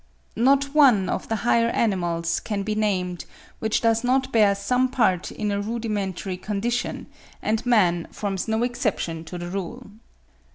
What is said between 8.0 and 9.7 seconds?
forms no exception to the